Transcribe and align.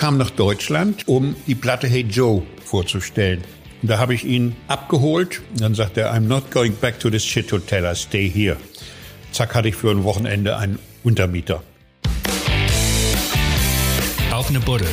Kam 0.00 0.16
nach 0.16 0.30
Deutschland, 0.30 1.08
um 1.08 1.36
die 1.46 1.54
Platte 1.54 1.86
Hey 1.86 2.06
Joe 2.08 2.42
vorzustellen. 2.64 3.44
Und 3.82 3.90
da 3.90 3.98
habe 3.98 4.14
ich 4.14 4.24
ihn 4.24 4.56
abgeholt. 4.66 5.42
Dann 5.58 5.74
sagte 5.74 6.00
er, 6.00 6.14
I'm 6.14 6.20
not 6.20 6.50
going 6.50 6.72
back 6.72 6.98
to 7.00 7.10
this 7.10 7.22
shit 7.22 7.52
hotel, 7.52 7.84
I 7.84 7.94
stay 7.94 8.26
here. 8.26 8.56
Zack, 9.30 9.54
hatte 9.54 9.68
ich 9.68 9.76
für 9.76 9.90
ein 9.90 10.02
Wochenende 10.02 10.56
einen 10.56 10.78
Untermieter. 11.04 11.62
Auf 14.32 14.48
eine 14.48 14.60
Buddel. 14.60 14.88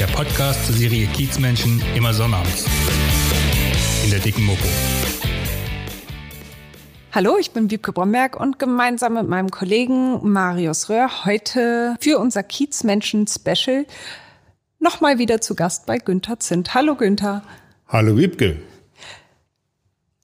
Der 0.00 0.06
Podcast 0.06 0.66
zur 0.66 0.74
Serie 0.74 1.06
Kiezmenschen 1.06 1.80
immer 1.94 2.12
sonnabends. 2.12 2.66
In 4.02 4.10
der 4.10 4.18
dicken 4.18 4.44
Mopo. 4.46 4.66
Hallo, 7.18 7.36
ich 7.36 7.50
bin 7.50 7.68
Wiebke 7.68 7.92
Bromberg 7.92 8.38
und 8.38 8.60
gemeinsam 8.60 9.14
mit 9.14 9.26
meinem 9.26 9.50
Kollegen 9.50 10.30
Marius 10.30 10.88
Röhr 10.88 11.24
heute 11.24 11.96
für 11.98 12.16
unser 12.16 12.44
Kiezmenschen-Special 12.44 13.86
nochmal 14.78 15.18
wieder 15.18 15.40
zu 15.40 15.56
Gast 15.56 15.84
bei 15.86 15.98
Günther 15.98 16.38
Zint. 16.38 16.74
Hallo 16.74 16.94
Günther. 16.94 17.42
Hallo 17.88 18.16
Wiebke. 18.16 18.58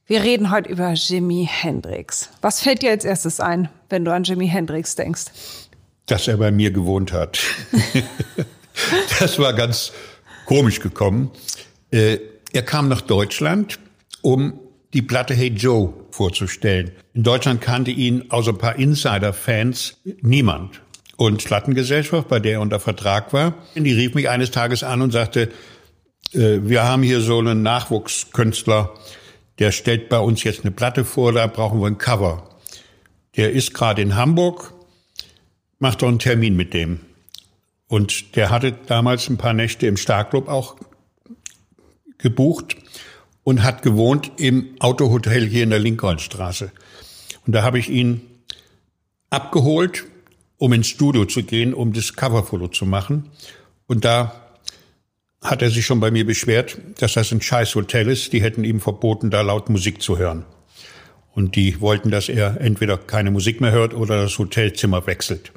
Wir 0.07 0.23
reden 0.23 0.53
heute 0.53 0.71
über 0.71 0.93
Jimi 0.93 1.49
Hendrix. 1.51 2.31
Was 2.43 2.61
fällt 2.61 2.83
dir 2.83 2.93
als 2.93 3.05
erstes 3.05 3.41
ein, 3.41 3.69
wenn 3.89 4.05
du 4.05 4.13
an 4.13 4.23
Jimi 4.23 4.47
Hendrix 4.47 4.95
denkst? 4.95 5.25
Dass 6.07 6.29
er 6.29 6.37
bei 6.37 6.53
mir 6.53 6.71
gewohnt 6.71 7.13
hat. 7.13 7.41
das 9.19 9.41
war 9.41 9.53
ganz 9.53 9.91
komisch 10.47 10.79
gekommen. 10.79 11.33
Äh, 11.91 12.19
er 12.53 12.63
kam 12.63 12.87
nach 12.87 13.01
Deutschland, 13.01 13.81
um 14.23 14.61
die 14.93 15.03
Platte 15.03 15.35
Hey 15.35 15.49
Joe 15.49 16.04
vorzustellen. 16.15 16.93
In 17.13 17.25
Deutschland 17.25 17.61
kannte 17.61 17.91
ihn 17.91 18.31
außer 18.31 18.53
ein 18.53 18.59
paar 18.59 18.77
Insider-Fans 18.77 20.01
niemand. 20.23 20.81
Und 21.17 21.45
Plattengesellschaft, 21.45 22.29
bei 22.29 22.41
der 22.41 22.55
er 22.55 22.61
unter 22.61 22.81
Vertrag 22.81 23.33
war, 23.33 23.55
die 23.75 23.93
rief 23.93 24.15
mich 24.15 24.29
eines 24.29 24.51
Tages 24.51 24.83
an 24.83 25.03
und 25.03 25.11
sagte, 25.11 25.51
äh, 26.33 26.61
wir 26.63 26.85
haben 26.85 27.03
hier 27.03 27.21
so 27.21 27.39
einen 27.39 27.63
Nachwuchskünstler, 27.63 28.95
der 29.59 29.73
stellt 29.73 30.09
bei 30.09 30.19
uns 30.19 30.45
jetzt 30.45 30.63
eine 30.63 30.71
Platte 30.71 31.05
vor, 31.05 31.33
da 31.33 31.47
brauchen 31.47 31.81
wir 31.81 31.87
ein 31.87 31.99
Cover. 31.99 32.49
Der 33.37 33.53
ist 33.53 33.75
gerade 33.75 34.03
in 34.03 34.15
Hamburg, 34.15 34.73
macht 35.79 36.03
doch 36.03 36.09
einen 36.09 36.21
Termin 36.21 36.57
mit 36.57 36.75
dem. 36.75 37.01
Und 37.89 38.37
der 38.37 38.51
hatte 38.51 38.73
damals 38.87 39.29
ein 39.29 39.37
paar 39.37 39.53
Nächte 39.53 39.87
im 39.87 39.97
Starclub 39.97 40.49
auch 40.49 40.77
gebucht 42.19 42.77
und 43.45 43.63
hat 43.63 43.83
gewohnt 43.83 44.33
im 44.39 44.75
Autohotel 44.81 45.47
hier 45.47 45.63
in 45.63 45.71
der 45.71 45.79
Lincolnstraße. 45.79 46.73
Und 47.47 47.53
da 47.53 47.63
habe 47.63 47.79
ich 47.79 47.91
ihn 47.91 48.23
abgeholt, 49.31 50.05
um 50.57 50.73
ins 50.73 50.89
Studio 50.89 51.27
zu 51.27 51.43
gehen, 51.43 51.75
um 51.75 51.93
das 51.93 52.15
Coverfoto 52.15 52.69
zu 52.69 52.87
machen. 52.87 53.31
Und 53.87 54.05
da 54.05 54.41
hat 55.43 55.61
er 55.61 55.71
sich 55.71 55.85
schon 55.85 56.01
bei 56.01 56.11
mir 56.11 56.25
beschwert, 56.25 56.79
dass 56.99 57.13
das 57.13 57.31
ein 57.33 57.43
scheiß 57.43 57.75
Hotel 57.75 58.09
ist. 58.09 58.33
Die 58.33 58.43
hätten 58.43 58.65
ihm 58.65 58.81
verboten, 58.81 59.31
da 59.31 59.43
laut 59.43 59.69
Musik 59.69 60.01
zu 60.01 60.17
hören. 60.17 60.47
Und 61.35 61.57
die 61.57 61.81
wollten, 61.81 62.11
dass 62.11 62.29
er 62.29 62.61
entweder 62.61 62.97
keine 62.97 63.31
Musik 63.31 63.61
mehr 63.61 63.73
hört 63.73 63.93
oder 63.93 64.23
das 64.23 64.39
Hotelzimmer 64.39 65.07
wechselt. 65.07 65.53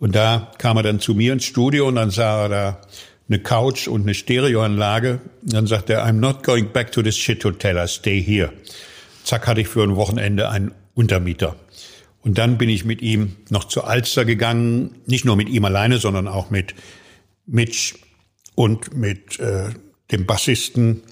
Und 0.00 0.16
da 0.16 0.50
kam 0.58 0.78
er 0.78 0.82
dann 0.82 0.98
zu 0.98 1.14
mir 1.14 1.32
ins 1.32 1.44
Studio 1.44 1.86
und 1.86 1.94
dann 1.94 2.10
sah 2.10 2.44
er 2.44 2.48
da 2.48 2.80
eine 3.28 3.38
Couch 3.38 3.88
und 3.88 4.02
eine 4.02 4.14
Stereoanlage. 4.14 5.20
Dann 5.42 5.66
sagt 5.66 5.90
er, 5.90 6.04
I'm 6.06 6.14
not 6.14 6.42
going 6.42 6.72
back 6.72 6.92
to 6.92 7.02
this 7.02 7.16
shit 7.16 7.44
hotel, 7.44 7.78
I 7.78 7.88
stay 7.88 8.22
here. 8.22 8.52
Zack, 9.24 9.46
hatte 9.46 9.62
ich 9.62 9.68
für 9.68 9.82
ein 9.82 9.96
Wochenende 9.96 10.50
einen 10.50 10.72
Untermieter. 10.94 11.56
Und 12.20 12.38
dann 12.38 12.58
bin 12.58 12.68
ich 12.68 12.84
mit 12.84 13.02
ihm 13.02 13.36
noch 13.50 13.64
zur 13.64 13.86
Alster 13.86 14.24
gegangen, 14.24 14.96
nicht 15.06 15.24
nur 15.24 15.36
mit 15.36 15.48
ihm 15.48 15.64
alleine, 15.64 15.98
sondern 15.98 16.28
auch 16.28 16.50
mit 16.50 16.74
Mitch 17.46 17.96
und 18.54 18.94
mit 18.94 19.38
äh, 19.40 19.70
dem 20.10 20.26
Bassisten. 20.26 21.02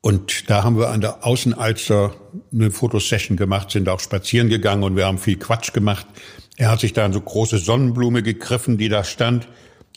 Und 0.00 0.50
da 0.50 0.62
haben 0.62 0.78
wir 0.78 0.90
an 0.90 1.00
der 1.00 1.26
Außenalster 1.26 2.14
eine 2.52 2.70
Fotosession 2.70 3.36
gemacht, 3.36 3.70
sind 3.70 3.88
auch 3.88 4.00
spazieren 4.00 4.48
gegangen 4.48 4.82
und 4.82 4.96
wir 4.96 5.06
haben 5.06 5.18
viel 5.18 5.38
Quatsch 5.38 5.72
gemacht. 5.72 6.06
Er 6.56 6.70
hat 6.70 6.80
sich 6.80 6.92
da 6.92 7.04
eine 7.04 7.14
so 7.14 7.20
große 7.20 7.58
Sonnenblume 7.58 8.22
gegriffen, 8.22 8.78
die 8.78 8.88
da 8.88 9.02
stand 9.02 9.48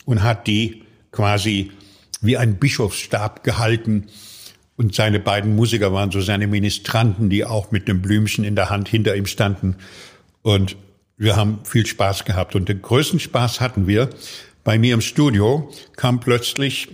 und 0.08 0.24
hat 0.24 0.48
die 0.48 0.84
quasi 1.12 1.72
wie 2.22 2.38
ein 2.38 2.56
Bischofsstab 2.56 3.44
gehalten. 3.44 4.08
Und 4.78 4.96
seine 4.96 5.20
beiden 5.20 5.56
Musiker 5.56 5.92
waren 5.92 6.12
so 6.12 6.22
seine 6.22 6.48
Ministranten, 6.48 7.30
die 7.30 7.44
auch 7.44 7.72
mit 7.72 7.90
einem 7.90 8.02
Blümchen 8.02 8.46
in 8.46 8.56
der 8.56 8.70
Hand 8.70 8.88
hinter 8.88 9.16
ihm 9.16 9.26
standen. 9.26 9.76
Und 10.44 10.78
wir 11.18 11.36
haben 11.36 11.60
viel 11.66 11.86
Spaß 11.86 12.24
gehabt. 12.24 12.56
Und 12.56 12.70
den 12.70 12.82
größten 12.82 13.20
Spaß 13.20 13.60
hatten 13.60 13.86
wir. 13.86 14.10
Bei 14.64 14.80
mir 14.80 14.94
im 14.94 15.02
Studio 15.02 15.70
kam 15.98 16.22
plötzlich 16.22 16.88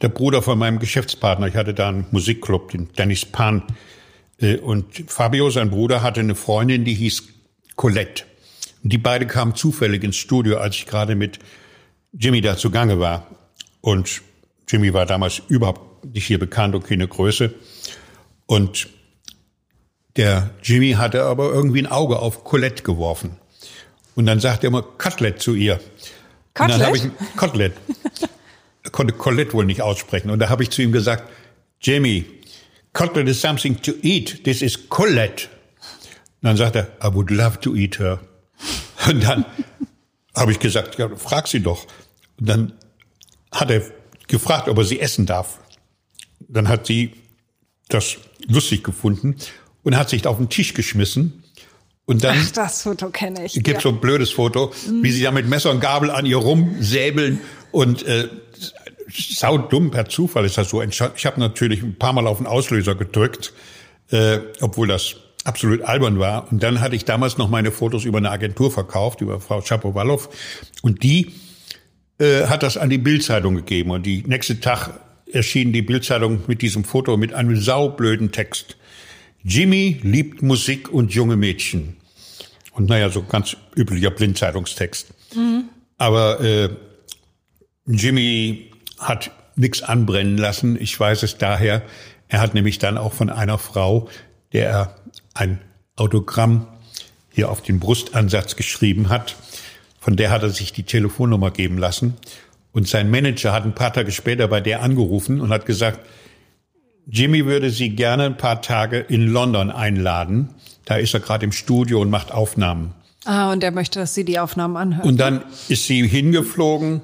der 0.00 0.08
Bruder 0.08 0.42
von 0.42 0.58
meinem 0.58 0.80
Geschäftspartner. 0.80 1.46
Ich 1.46 1.54
hatte 1.54 1.74
da 1.74 1.90
einen 1.90 2.06
Musikclub, 2.10 2.72
den 2.72 2.92
Dennis 2.94 3.24
Pan. 3.24 3.62
Äh, 4.40 4.56
und 4.56 5.04
Fabio, 5.06 5.50
sein 5.50 5.70
Bruder, 5.70 6.02
hatte 6.02 6.20
eine 6.20 6.34
Freundin, 6.34 6.84
die 6.84 6.94
hieß 6.94 7.22
Colette. 7.76 8.24
Und 8.82 8.92
die 8.92 8.98
beide 8.98 9.28
kamen 9.28 9.54
zufällig 9.54 10.02
ins 10.02 10.16
Studio, 10.16 10.58
als 10.58 10.74
ich 10.74 10.86
gerade 10.86 11.14
mit 11.14 11.38
Jimmy 12.12 12.40
da 12.40 12.56
zugange 12.56 12.98
war. 12.98 13.26
Und 13.80 14.22
Jimmy 14.68 14.92
war 14.92 15.06
damals 15.06 15.42
überhaupt 15.48 16.04
nicht 16.14 16.26
hier 16.26 16.38
bekannt 16.38 16.74
und 16.74 16.84
keine 16.84 17.08
Größe. 17.08 17.54
Und 18.46 18.88
der 20.16 20.50
Jimmy 20.62 20.92
hatte 20.92 21.22
aber 21.24 21.50
irgendwie 21.50 21.82
ein 21.82 21.86
Auge 21.86 22.18
auf 22.18 22.44
Colette 22.44 22.82
geworfen. 22.82 23.36
Und 24.14 24.26
dann 24.26 24.40
sagte 24.40 24.66
er 24.66 24.68
immer 24.68 24.82
Cutlet 24.82 25.40
zu 25.40 25.54
ihr. 25.54 25.80
Cutlet? 26.54 26.74
Und 26.74 26.80
dann 26.80 26.86
habe 26.86 26.96
ich 26.96 27.04
Cutlet. 27.36 27.72
er 28.82 28.90
konnte 28.90 29.14
Colette 29.14 29.52
wohl 29.52 29.64
nicht 29.64 29.82
aussprechen. 29.82 30.30
Und 30.30 30.40
da 30.40 30.48
habe 30.48 30.62
ich 30.62 30.70
zu 30.70 30.82
ihm 30.82 30.92
gesagt, 30.92 31.30
Jimmy, 31.80 32.24
Cutlet 32.92 33.28
is 33.28 33.40
something 33.40 33.80
to 33.82 33.92
eat. 34.02 34.42
This 34.44 34.62
is 34.62 34.88
Colette. 34.88 35.48
Und 36.40 36.48
dann 36.48 36.56
sagt 36.56 36.76
er, 36.76 36.88
I 37.02 37.14
would 37.14 37.30
love 37.30 37.60
to 37.60 37.74
eat 37.76 37.98
her. 37.98 38.20
Und 39.08 39.22
dann 39.22 39.44
habe 40.34 40.52
ich 40.52 40.58
gesagt, 40.58 40.98
ja, 40.98 41.08
frag 41.16 41.46
sie 41.46 41.60
doch. 41.60 41.86
Und 42.38 42.48
dann 42.48 42.72
hat 43.52 43.70
er 43.70 43.82
gefragt, 44.26 44.68
ob 44.68 44.78
er 44.78 44.84
sie 44.84 45.00
essen 45.00 45.26
darf. 45.26 45.58
Dann 46.48 46.68
hat 46.68 46.86
sie 46.86 47.12
das 47.88 48.16
lustig 48.46 48.84
gefunden 48.84 49.36
und 49.82 49.96
hat 49.96 50.10
sich 50.10 50.26
auf 50.26 50.36
den 50.36 50.48
Tisch 50.48 50.74
geschmissen. 50.74 51.44
Und 52.06 52.24
dann 52.24 52.38
Ach, 52.40 52.50
das 52.52 52.82
Foto 52.82 53.10
kenne 53.10 53.44
ich. 53.44 53.52
Gibt 53.52 53.68
ja. 53.68 53.80
so 53.80 53.90
ein 53.90 54.00
blödes 54.00 54.30
Foto, 54.30 54.72
mhm. 54.86 55.02
wie 55.02 55.10
sie 55.10 55.22
da 55.22 55.30
mit 55.30 55.46
Messer 55.46 55.70
und 55.70 55.80
Gabel 55.80 56.10
an 56.10 56.24
ihr 56.24 56.38
rumsäbeln 56.38 57.40
und 57.70 58.02
äh, 58.04 58.28
sau 59.10 59.58
dumm 59.58 59.90
per 59.90 60.08
Zufall 60.08 60.44
ist 60.44 60.56
das 60.56 60.70
so. 60.70 60.82
Ich 60.82 61.00
habe 61.00 61.40
natürlich 61.40 61.82
ein 61.82 61.96
paar 61.96 62.12
Mal 62.12 62.26
auf 62.26 62.38
den 62.38 62.46
Auslöser 62.46 62.94
gedrückt, 62.94 63.52
äh, 64.10 64.38
obwohl 64.60 64.88
das 64.88 65.16
absolut 65.44 65.82
albern 65.82 66.18
war. 66.18 66.50
Und 66.50 66.62
dann 66.62 66.80
hatte 66.80 66.96
ich 66.96 67.04
damals 67.04 67.38
noch 67.38 67.48
meine 67.48 67.72
Fotos 67.72 68.04
über 68.04 68.18
eine 68.18 68.30
Agentur 68.30 68.70
verkauft, 68.70 69.20
über 69.20 69.40
Frau 69.40 69.60
Schapowalow. 69.60 70.28
Und 70.82 71.02
die 71.02 71.32
äh, 72.18 72.46
hat 72.46 72.62
das 72.62 72.76
an 72.76 72.90
die 72.90 72.98
Bildzeitung 72.98 73.56
gegeben. 73.56 73.90
Und 73.90 74.04
die 74.04 74.22
nächste 74.26 74.60
Tag 74.60 75.00
erschien 75.32 75.72
die 75.72 75.82
Bildzeitung 75.82 76.42
mit 76.46 76.62
diesem 76.62 76.84
Foto 76.84 77.16
mit 77.16 77.32
einem 77.34 77.56
saublöden 77.56 78.32
Text. 78.32 78.76
Jimmy 79.42 80.00
liebt 80.02 80.42
Musik 80.42 80.92
und 80.92 81.12
junge 81.12 81.36
Mädchen. 81.36 81.96
Und 82.72 82.88
naja, 82.88 83.10
so 83.10 83.22
ganz 83.22 83.56
üblicher 83.76 84.10
Blindzeitungstext. 84.10 85.08
Mhm. 85.34 85.64
Aber 85.96 86.40
äh, 86.40 86.70
Jimmy 87.86 88.70
hat 88.98 89.30
nichts 89.56 89.82
anbrennen 89.82 90.38
lassen. 90.38 90.80
Ich 90.80 90.98
weiß 90.98 91.22
es 91.22 91.38
daher. 91.38 91.82
Er 92.28 92.40
hat 92.40 92.54
nämlich 92.54 92.78
dann 92.78 92.98
auch 92.98 93.12
von 93.12 93.30
einer 93.30 93.58
Frau, 93.58 94.08
der 94.52 94.68
er 94.68 94.96
ein 95.34 95.60
Autogramm 95.96 96.68
hier 97.30 97.50
auf 97.50 97.62
den 97.62 97.80
Brustansatz 97.80 98.56
geschrieben 98.56 99.08
hat. 99.08 99.36
Von 99.98 100.16
der 100.16 100.30
hat 100.30 100.42
er 100.42 100.50
sich 100.50 100.72
die 100.72 100.84
Telefonnummer 100.84 101.50
geben 101.50 101.78
lassen. 101.78 102.14
Und 102.72 102.86
sein 102.86 103.10
Manager 103.10 103.52
hat 103.52 103.64
ein 103.64 103.74
paar 103.74 103.92
Tage 103.92 104.12
später 104.12 104.48
bei 104.48 104.60
der 104.60 104.82
angerufen 104.82 105.40
und 105.40 105.50
hat 105.50 105.66
gesagt, 105.66 106.00
Jimmy 107.06 107.46
würde 107.46 107.70
sie 107.70 107.90
gerne 107.90 108.24
ein 108.24 108.36
paar 108.36 108.60
Tage 108.62 108.98
in 108.98 109.26
London 109.26 109.70
einladen. 109.70 110.50
Da 110.84 110.96
ist 110.96 111.14
er 111.14 111.20
gerade 111.20 111.44
im 111.44 111.52
Studio 111.52 112.00
und 112.00 112.10
macht 112.10 112.32
Aufnahmen. 112.32 112.94
Ah, 113.24 113.50
und 113.52 113.64
er 113.64 113.72
möchte, 113.72 113.98
dass 113.98 114.14
sie 114.14 114.24
die 114.24 114.38
Aufnahmen 114.38 114.76
anhört. 114.76 115.06
Und 115.06 115.18
dann 115.18 115.42
ist 115.68 115.86
sie 115.86 116.06
hingeflogen. 116.06 117.02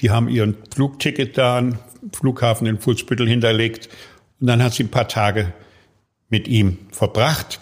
Die 0.00 0.10
haben 0.10 0.28
ihren 0.28 0.56
Flugticket 0.72 1.36
da 1.38 1.58
am 1.58 1.78
Flughafen 2.12 2.66
in 2.66 2.78
Fußbüttel 2.78 3.28
hinterlegt. 3.28 3.88
Und 4.40 4.46
dann 4.46 4.62
hat 4.62 4.74
sie 4.74 4.84
ein 4.84 4.90
paar 4.90 5.08
Tage 5.08 5.52
mit 6.28 6.48
ihm 6.48 6.78
verbracht. 6.90 7.60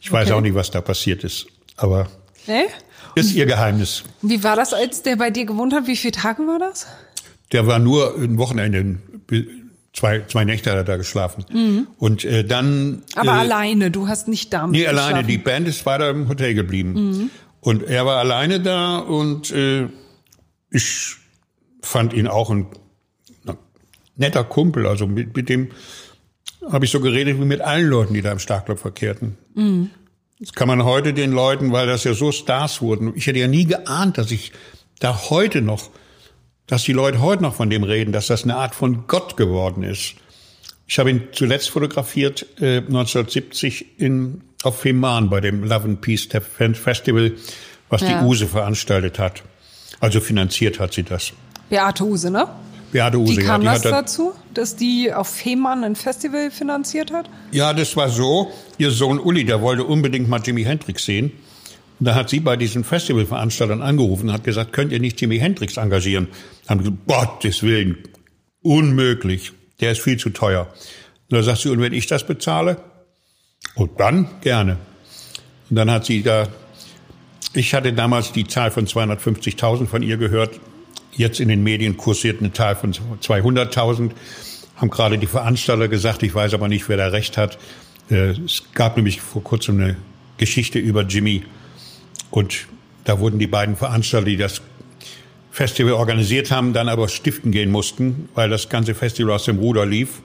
Ich 0.00 0.10
okay. 0.10 0.20
weiß 0.20 0.32
auch 0.32 0.40
nicht, 0.40 0.54
was 0.54 0.70
da 0.70 0.80
passiert 0.80 1.22
ist, 1.24 1.46
aber 1.76 2.08
nee? 2.46 2.64
Ist 3.14 3.34
ihr 3.34 3.46
Geheimnis. 3.46 4.04
Wie 4.22 4.42
war 4.42 4.56
das, 4.56 4.72
als 4.72 5.02
der 5.02 5.16
bei 5.16 5.30
dir 5.30 5.44
gewohnt 5.44 5.72
hat? 5.72 5.86
Wie 5.86 5.96
viele 5.96 6.12
Tage 6.12 6.46
war 6.46 6.58
das? 6.58 6.86
Der 7.52 7.66
war 7.66 7.78
nur 7.78 8.16
ein 8.16 8.38
Wochenende, 8.38 8.98
zwei, 9.92 10.20
zwei 10.26 10.44
Nächte 10.44 10.70
hat 10.70 10.76
er 10.78 10.84
da 10.84 10.96
geschlafen. 10.96 11.44
Mhm. 11.52 11.86
Und 11.98 12.24
äh, 12.24 12.44
dann. 12.44 13.02
Aber 13.14 13.32
äh, 13.32 13.40
alleine, 13.40 13.90
du 13.90 14.08
hast 14.08 14.28
nicht 14.28 14.52
da 14.52 14.66
Nee, 14.66 14.86
alleine. 14.86 15.08
Geschlafen. 15.08 15.28
Die 15.28 15.38
Band 15.38 15.68
ist 15.68 15.84
weiter 15.86 16.10
im 16.10 16.28
Hotel 16.28 16.54
geblieben. 16.54 16.92
Mhm. 16.92 17.30
Und 17.60 17.84
er 17.84 18.06
war 18.06 18.18
alleine 18.18 18.60
da 18.60 18.98
und 18.98 19.52
äh, 19.52 19.88
ich 20.70 21.16
fand 21.80 22.12
ihn 22.12 22.26
auch 22.26 22.50
ein 22.50 22.66
netter 24.16 24.44
Kumpel. 24.44 24.86
Also 24.86 25.06
mit, 25.06 25.36
mit 25.36 25.48
dem 25.48 25.70
habe 26.70 26.84
ich 26.84 26.90
so 26.90 27.00
geredet 27.00 27.38
wie 27.38 27.44
mit 27.44 27.60
allen 27.60 27.86
Leuten, 27.88 28.14
die 28.14 28.22
da 28.22 28.32
im 28.32 28.38
Startclub 28.38 28.78
verkehrten. 28.78 29.36
Mhm. 29.54 29.90
Das 30.42 30.54
kann 30.54 30.66
man 30.66 30.82
heute 30.82 31.14
den 31.14 31.30
Leuten, 31.30 31.70
weil 31.70 31.86
das 31.86 32.02
ja 32.02 32.14
so 32.14 32.32
Stars 32.32 32.82
wurden. 32.82 33.12
Ich 33.14 33.28
hätte 33.28 33.38
ja 33.38 33.46
nie 33.46 33.64
geahnt, 33.64 34.18
dass 34.18 34.32
ich 34.32 34.50
da 34.98 35.30
heute 35.30 35.62
noch, 35.62 35.90
dass 36.66 36.82
die 36.82 36.92
Leute 36.92 37.20
heute 37.20 37.44
noch 37.44 37.54
von 37.54 37.70
dem 37.70 37.84
reden, 37.84 38.10
dass 38.10 38.26
das 38.26 38.42
eine 38.42 38.56
Art 38.56 38.74
von 38.74 39.06
Gott 39.06 39.36
geworden 39.36 39.84
ist. 39.84 40.14
Ich 40.88 40.98
habe 40.98 41.10
ihn 41.10 41.28
zuletzt 41.30 41.70
fotografiert 41.70 42.44
äh, 42.60 42.78
1970 42.78 44.00
in, 44.00 44.40
auf 44.64 44.80
Fehmarn 44.80 45.30
bei 45.30 45.40
dem 45.40 45.62
Love 45.62 45.84
and 45.84 46.00
Peace 46.00 46.26
Festival, 46.26 47.34
was 47.88 48.00
ja. 48.02 48.20
die 48.20 48.26
USE 48.26 48.48
veranstaltet 48.48 49.20
hat. 49.20 49.44
Also 50.00 50.20
finanziert 50.20 50.80
hat 50.80 50.92
sie 50.92 51.04
das. 51.04 51.32
Beate 51.70 52.02
Use, 52.02 52.28
ne? 52.28 52.48
Beate 52.92 53.18
Use, 53.18 53.38
Wie 53.38 53.44
kam 53.44 53.62
ja, 53.62 53.72
das 53.72 53.82
dazu, 53.82 54.34
dass 54.52 54.76
die 54.76 55.12
auf 55.12 55.28
Fehmarn 55.28 55.82
ein 55.82 55.96
Festival 55.96 56.50
finanziert 56.50 57.10
hat? 57.10 57.28
Ja, 57.50 57.72
das 57.72 57.96
war 57.96 58.10
so. 58.10 58.52
Ihr 58.76 58.90
Sohn 58.90 59.18
Uli, 59.18 59.44
der 59.44 59.62
wollte 59.62 59.84
unbedingt 59.84 60.28
mal 60.28 60.40
Jimi 60.44 60.62
Hendrix 60.62 61.06
sehen. 61.06 61.32
Und 61.98 62.06
da 62.06 62.14
hat 62.14 62.28
sie 62.28 62.40
bei 62.40 62.56
diesen 62.56 62.84
Festivalveranstaltern 62.84 63.80
angerufen 63.80 64.28
und 64.28 64.34
hat 64.34 64.44
gesagt, 64.44 64.72
könnt 64.72 64.92
ihr 64.92 65.00
nicht 65.00 65.20
Jimi 65.20 65.38
Hendrix 65.38 65.78
engagieren? 65.78 66.28
Haben 66.68 66.78
gesagt, 66.78 66.98
Gottes 67.06 67.62
Willen, 67.62 67.96
unmöglich. 68.62 69.52
Der 69.80 69.92
ist 69.92 70.02
viel 70.02 70.18
zu 70.18 70.30
teuer. 70.30 70.68
Und 71.30 71.36
da 71.36 71.42
sagt 71.42 71.60
sie, 71.60 71.70
und 71.70 71.80
wenn 71.80 71.94
ich 71.94 72.06
das 72.06 72.26
bezahle? 72.26 72.76
Und 73.74 73.98
dann 74.00 74.28
gerne. 74.42 74.76
Und 75.70 75.76
dann 75.76 75.90
hat 75.90 76.04
sie 76.04 76.22
da, 76.22 76.48
ich 77.54 77.72
hatte 77.72 77.94
damals 77.94 78.32
die 78.32 78.46
Zahl 78.46 78.70
von 78.70 78.86
250.000 78.86 79.86
von 79.86 80.02
ihr 80.02 80.18
gehört. 80.18 80.60
Jetzt 81.14 81.40
in 81.40 81.48
den 81.48 81.62
Medien 81.62 81.96
kursiert 81.96 82.40
eine 82.40 82.52
Zahl 82.52 82.76
von 82.76 82.92
200.000. 82.92 84.10
Haben 84.76 84.90
gerade 84.90 85.18
die 85.18 85.26
Veranstalter 85.26 85.88
gesagt, 85.88 86.22
ich 86.22 86.34
weiß 86.34 86.54
aber 86.54 86.68
nicht, 86.68 86.88
wer 86.88 86.96
da 86.96 87.08
recht 87.08 87.36
hat. 87.36 87.58
Äh, 88.10 88.30
es 88.44 88.64
gab 88.74 88.96
nämlich 88.96 89.20
vor 89.20 89.42
kurzem 89.42 89.80
eine 89.80 89.96
Geschichte 90.38 90.78
über 90.78 91.02
Jimmy. 91.02 91.44
Und 92.30 92.66
da 93.04 93.18
wurden 93.18 93.38
die 93.38 93.46
beiden 93.46 93.76
Veranstalter, 93.76 94.26
die 94.26 94.36
das 94.36 94.62
Festival 95.50 95.92
organisiert 95.92 96.50
haben, 96.50 96.72
dann 96.72 96.88
aber 96.88 97.08
stiften 97.08 97.52
gehen 97.52 97.70
mussten, 97.70 98.28
weil 98.34 98.48
das 98.48 98.70
ganze 98.70 98.94
Festival 98.94 99.34
aus 99.34 99.44
dem 99.44 99.58
Ruder 99.58 99.84
lief 99.84 100.22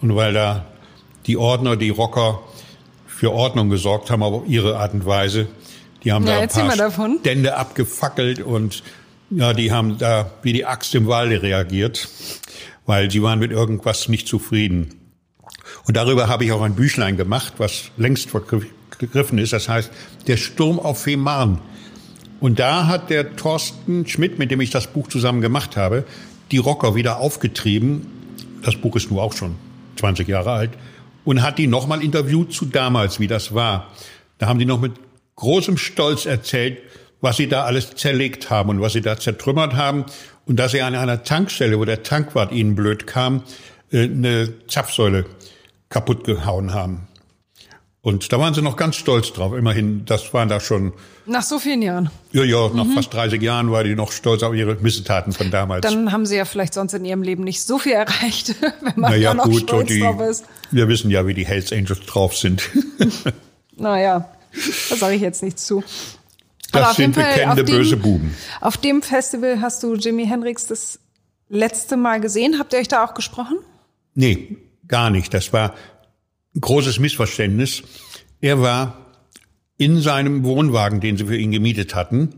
und 0.00 0.14
weil 0.14 0.32
da 0.32 0.66
die 1.26 1.36
Ordner, 1.36 1.76
die 1.76 1.90
Rocker 1.90 2.40
für 3.06 3.32
Ordnung 3.32 3.68
gesorgt 3.68 4.10
haben 4.10 4.22
auf 4.22 4.44
ihre 4.46 4.78
Art 4.78 4.94
und 4.94 5.04
Weise. 5.06 5.48
Die 6.04 6.12
haben 6.12 6.26
ja, 6.26 6.46
da 6.46 6.60
ein 6.60 6.68
paar 6.68 7.18
Stände 7.20 7.56
abgefackelt 7.56 8.40
und 8.40 8.82
ja, 9.30 9.52
die 9.52 9.70
haben 9.72 9.98
da 9.98 10.30
wie 10.42 10.52
die 10.52 10.66
Axt 10.66 10.94
im 10.94 11.06
Walde 11.06 11.42
reagiert, 11.42 12.08
weil 12.86 13.10
sie 13.10 13.22
waren 13.22 13.38
mit 13.38 13.52
irgendwas 13.52 14.08
nicht 14.08 14.26
zufrieden. 14.26 14.94
Und 15.86 15.96
darüber 15.96 16.28
habe 16.28 16.44
ich 16.44 16.52
auch 16.52 16.62
ein 16.62 16.74
Büchlein 16.74 17.16
gemacht, 17.16 17.54
was 17.58 17.90
längst 17.96 18.30
vergriffen 18.30 19.38
ist. 19.38 19.52
Das 19.52 19.68
heißt, 19.68 19.90
der 20.26 20.36
Sturm 20.36 20.78
auf 20.78 21.02
Fehmarn. 21.02 21.60
Und 22.40 22.58
da 22.58 22.86
hat 22.86 23.10
der 23.10 23.36
Thorsten 23.36 24.06
Schmidt, 24.06 24.38
mit 24.38 24.50
dem 24.50 24.60
ich 24.60 24.70
das 24.70 24.88
Buch 24.88 25.08
zusammen 25.08 25.40
gemacht 25.40 25.76
habe, 25.76 26.04
die 26.50 26.58
Rocker 26.58 26.94
wieder 26.94 27.18
aufgetrieben. 27.18 28.06
Das 28.62 28.76
Buch 28.76 28.96
ist 28.96 29.10
nur 29.10 29.22
auch 29.22 29.32
schon 29.32 29.56
20 29.96 30.26
Jahre 30.26 30.52
alt. 30.52 30.70
Und 31.24 31.42
hat 31.42 31.58
die 31.58 31.66
nochmal 31.66 32.02
interviewt 32.02 32.52
zu 32.52 32.64
damals, 32.64 33.20
wie 33.20 33.26
das 33.26 33.54
war. 33.54 33.92
Da 34.38 34.48
haben 34.48 34.58
die 34.58 34.64
noch 34.64 34.80
mit 34.80 34.92
großem 35.36 35.76
Stolz 35.76 36.26
erzählt, 36.26 36.78
was 37.20 37.36
sie 37.36 37.48
da 37.48 37.64
alles 37.64 37.94
zerlegt 37.94 38.50
haben 38.50 38.70
und 38.70 38.80
was 38.80 38.92
sie 38.92 39.00
da 39.00 39.18
zertrümmert 39.18 39.74
haben 39.74 40.06
und 40.46 40.56
dass 40.56 40.72
sie 40.72 40.82
an 40.82 40.94
einer 40.94 41.22
Tankstelle, 41.22 41.78
wo 41.78 41.84
der 41.84 42.02
Tankwart 42.02 42.52
ihnen 42.52 42.74
blöd 42.74 43.06
kam, 43.06 43.42
äh, 43.92 44.04
eine 44.04 44.52
Zapfsäule 44.66 45.26
kaputt 45.88 46.24
gehauen 46.24 46.72
haben. 46.72 47.08
Und 48.02 48.32
da 48.32 48.38
waren 48.38 48.54
sie 48.54 48.62
noch 48.62 48.76
ganz 48.76 48.96
stolz 48.96 49.32
drauf. 49.34 49.52
Immerhin, 49.52 50.06
das 50.06 50.32
waren 50.32 50.48
da 50.48 50.58
schon. 50.58 50.94
Nach 51.26 51.42
so 51.42 51.58
vielen 51.58 51.82
Jahren. 51.82 52.10
Ja, 52.32 52.44
ja, 52.44 52.68
nach 52.70 52.86
mhm. 52.86 52.94
fast 52.94 53.12
30 53.12 53.42
Jahren 53.42 53.70
war 53.70 53.84
die 53.84 53.94
noch 53.94 54.10
stolz 54.10 54.42
auf 54.42 54.54
ihre 54.54 54.76
Missetaten 54.76 55.34
von 55.34 55.50
damals. 55.50 55.82
Dann 55.82 56.10
haben 56.10 56.24
sie 56.24 56.36
ja 56.36 56.46
vielleicht 56.46 56.72
sonst 56.72 56.94
in 56.94 57.04
ihrem 57.04 57.22
Leben 57.22 57.44
nicht 57.44 57.62
so 57.62 57.78
viel 57.78 57.92
erreicht, 57.92 58.54
wenn 58.80 59.00
man 59.00 59.12
naja, 59.12 59.34
da 59.34 59.34
noch 59.34 59.44
gut, 59.44 59.62
stolz 59.62 59.88
die, 59.88 60.00
drauf 60.00 60.18
ist. 60.22 60.46
Wir 60.70 60.88
wissen 60.88 61.10
ja, 61.10 61.26
wie 61.26 61.34
die 61.34 61.44
Hells 61.44 61.72
Angels 61.72 62.00
drauf 62.06 62.34
sind. 62.38 62.62
naja, 63.76 64.30
da 64.88 64.96
sage 64.96 65.16
ich 65.16 65.20
jetzt 65.20 65.42
nichts 65.42 65.66
zu. 65.66 65.84
Das 66.72 66.82
Aber 66.84 66.94
sind 66.94 67.14
bekennende 67.14 67.64
böse 67.64 67.96
Buben. 67.96 68.34
Auf 68.60 68.76
dem 68.76 69.02
Festival 69.02 69.60
hast 69.60 69.82
du 69.82 69.94
Jimi 69.94 70.26
Hendrix 70.26 70.66
das 70.66 70.98
letzte 71.48 71.96
Mal 71.96 72.20
gesehen. 72.20 72.58
Habt 72.58 72.72
ihr 72.72 72.78
euch 72.78 72.88
da 72.88 73.04
auch 73.04 73.14
gesprochen? 73.14 73.58
Nee, 74.14 74.56
gar 74.86 75.10
nicht. 75.10 75.34
Das 75.34 75.52
war 75.52 75.74
großes 76.60 76.98
Missverständnis. 76.98 77.82
Er 78.40 78.60
war 78.60 79.06
in 79.76 80.00
seinem 80.00 80.44
Wohnwagen, 80.44 81.00
den 81.00 81.16
sie 81.16 81.24
für 81.24 81.36
ihn 81.36 81.52
gemietet 81.52 81.94
hatten, 81.94 82.34